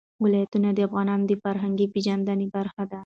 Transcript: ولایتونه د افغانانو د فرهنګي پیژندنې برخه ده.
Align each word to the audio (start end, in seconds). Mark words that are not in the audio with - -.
ولایتونه 0.23 0.69
د 0.73 0.79
افغانانو 0.87 1.25
د 1.27 1.33
فرهنګي 1.43 1.87
پیژندنې 1.93 2.47
برخه 2.55 2.83
ده. 2.91 2.99